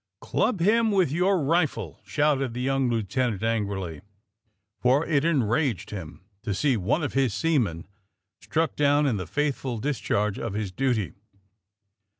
[0.19, 4.01] "Club him with your rifle!" shouted the young lieutenant angrily,
[4.79, 7.87] for it enraged him to see one of his seaman
[8.41, 11.13] struck down in the faith ful discharge of his duty.